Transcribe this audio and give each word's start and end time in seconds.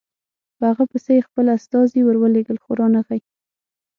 په 0.57 0.63
هغه 0.69 0.83
پسې 0.91 1.11
یې 1.17 1.25
خپل 1.27 1.45
استازي 1.57 2.01
ورولېږل 2.03 2.57
خو 2.63 2.71
رانغی. 2.79 3.19